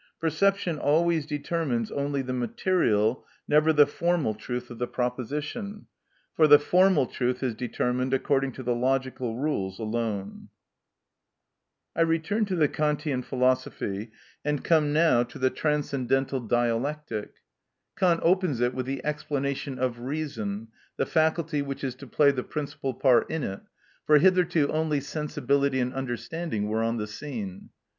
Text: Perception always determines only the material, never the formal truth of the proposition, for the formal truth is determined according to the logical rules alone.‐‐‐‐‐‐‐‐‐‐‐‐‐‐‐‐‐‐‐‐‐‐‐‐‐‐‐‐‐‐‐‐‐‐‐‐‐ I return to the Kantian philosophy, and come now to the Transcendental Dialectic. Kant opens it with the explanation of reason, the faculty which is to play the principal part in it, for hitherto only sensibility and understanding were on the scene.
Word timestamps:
Perception 0.19 0.79
always 0.79 1.27
determines 1.27 1.91
only 1.91 2.23
the 2.23 2.33
material, 2.33 3.23
never 3.47 3.71
the 3.71 3.85
formal 3.85 4.33
truth 4.33 4.71
of 4.71 4.79
the 4.79 4.87
proposition, 4.87 5.85
for 6.33 6.47
the 6.47 6.57
formal 6.57 7.05
truth 7.05 7.43
is 7.43 7.53
determined 7.53 8.11
according 8.11 8.51
to 8.53 8.63
the 8.63 8.73
logical 8.73 9.35
rules 9.37 9.77
alone.‐‐‐‐‐‐‐‐‐‐‐‐‐‐‐‐‐‐‐‐‐‐‐‐‐‐‐‐‐‐‐‐‐‐‐‐‐ 9.77 10.49
I 11.95 12.01
return 12.01 12.45
to 12.45 12.55
the 12.55 12.67
Kantian 12.67 13.23
philosophy, 13.23 14.11
and 14.43 14.63
come 14.63 14.91
now 14.91 15.21
to 15.21 15.37
the 15.37 15.51
Transcendental 15.51 16.39
Dialectic. 16.47 17.35
Kant 17.95 18.21
opens 18.23 18.59
it 18.59 18.73
with 18.73 18.87
the 18.87 19.05
explanation 19.05 19.77
of 19.77 19.99
reason, 19.99 20.69
the 20.97 21.05
faculty 21.05 21.61
which 21.61 21.83
is 21.83 21.93
to 21.97 22.07
play 22.07 22.31
the 22.31 22.41
principal 22.43 22.95
part 22.95 23.29
in 23.29 23.43
it, 23.43 23.59
for 24.07 24.17
hitherto 24.17 24.67
only 24.69 24.99
sensibility 24.99 25.79
and 25.79 25.93
understanding 25.93 26.67
were 26.67 26.81
on 26.81 26.97
the 26.97 27.05
scene. 27.05 27.69